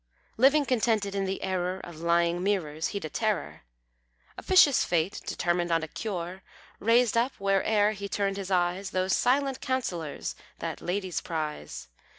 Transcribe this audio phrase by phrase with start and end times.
[0.35, 3.61] Living contented in the error, Of lying mirrors he'd a terror.
[4.35, 6.41] Officious Fate, determined on a cure,
[6.79, 11.87] Raised up, where'er he turned his eyes, Those silent counsellors that ladies prize.